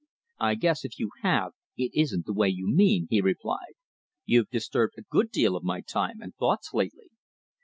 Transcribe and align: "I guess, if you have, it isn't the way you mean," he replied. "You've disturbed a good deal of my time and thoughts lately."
"I 0.39 0.55
guess, 0.55 0.83
if 0.83 0.97
you 0.97 1.11
have, 1.21 1.51
it 1.77 1.91
isn't 1.93 2.25
the 2.25 2.33
way 2.33 2.49
you 2.49 2.67
mean," 2.67 3.05
he 3.11 3.21
replied. 3.21 3.75
"You've 4.25 4.49
disturbed 4.49 4.95
a 4.97 5.03
good 5.03 5.29
deal 5.29 5.55
of 5.55 5.63
my 5.63 5.81
time 5.81 6.21
and 6.21 6.33
thoughts 6.35 6.73
lately." 6.73 7.11